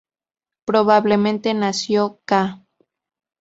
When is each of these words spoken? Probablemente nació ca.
Probablemente 0.65 1.53
nació 1.53 2.17
ca. 2.25 2.41